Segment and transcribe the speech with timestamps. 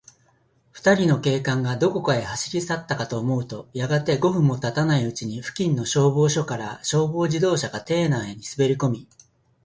[0.71, 9.07] ふたりの警官が、どこかへ走りさったかと思うと、やがて、五分もたたないうちに、付近の消防署から、消防自動車が邸内にすべりこみ、